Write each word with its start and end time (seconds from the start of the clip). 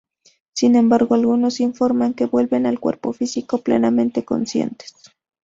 Sin 0.53 0.75
embargo, 0.75 1.13
algunos 1.13 1.59
informan 1.59 2.15
que 2.15 2.25
vuelven 2.25 2.65
al 2.65 2.79
cuerpo 2.79 3.13
físico 3.13 3.59
plenamente 3.59 4.25
conscientes. 4.25 4.95